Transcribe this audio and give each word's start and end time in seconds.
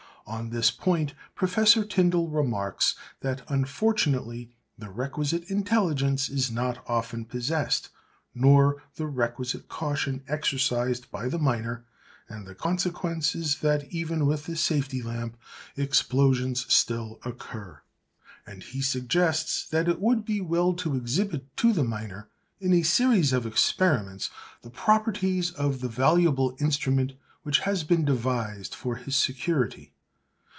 On 0.27 0.49
this 0.49 0.71
point 0.71 1.13
Professor 1.35 1.83
Tyndall 1.83 2.29
remarks 2.29 2.95
that 3.19 3.41
unfortunately 3.49 4.49
the 4.77 4.89
requisite 4.89 5.43
intelligence 5.51 6.29
is 6.29 6.49
not 6.49 6.81
often 6.87 7.25
possessed 7.25 7.89
nor 8.33 8.81
the 8.95 9.07
requisite 9.07 9.67
caution 9.67 10.23
exercised 10.29 11.11
by 11.11 11.27
the 11.27 11.37
miner, 11.39 11.83
'and 12.29 12.47
the 12.47 12.55
consequence 12.55 13.35
is 13.35 13.57
that 13.59 13.83
even 13.91 14.25
with 14.25 14.45
the 14.45 14.55
safety 14.55 15.01
lamp, 15.03 15.35
explosions 15.75 16.65
still 16.73 17.19
occur.' 17.25 17.81
And 18.47 18.63
he 18.63 18.81
suggests 18.81 19.67
that 19.67 19.89
it 19.89 19.99
would 19.99 20.23
be 20.23 20.39
well 20.39 20.73
to 20.75 20.95
exhibit 20.95 21.57
to 21.57 21.73
the 21.73 21.83
miner 21.83 22.29
in 22.61 22.71
a 22.73 22.83
series 22.83 23.33
of 23.33 23.45
experiments 23.45 24.29
the 24.61 24.69
properties 24.69 25.51
of 25.51 25.81
the 25.81 25.89
valuable 25.89 26.55
instrument 26.61 27.15
which 27.43 27.59
has 27.59 27.83
been 27.83 28.05
devised 28.05 28.73
for 28.73 28.95
his 28.95 29.17
security. 29.17 29.91